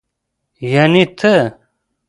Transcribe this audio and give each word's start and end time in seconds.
يعنې 0.71 1.03
ته. 1.19 1.33